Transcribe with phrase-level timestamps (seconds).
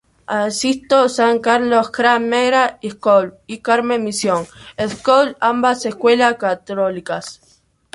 [0.25, 4.47] Asistió a San Carlos Grammar School y Carmel Mission
[4.83, 7.39] School, ambas escuelas católicas.